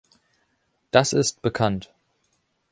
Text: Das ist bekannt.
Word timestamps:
Das 0.89 1.13
ist 1.13 1.43
bekannt. 1.43 1.93